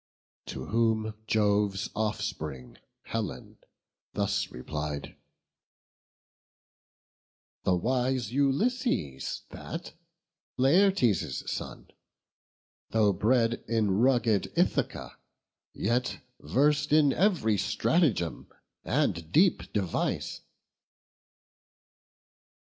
[0.47, 3.59] To whom Jove's offspring, Helen,
[4.13, 5.15] thus replied:
[7.65, 9.93] "The wise Ulysses that,
[10.57, 11.91] Laertes' son:
[12.89, 15.17] Though bred in rugged Ithaca,
[15.71, 18.47] yet vers'd In ev'ry stratagem,
[18.83, 20.41] and deep device."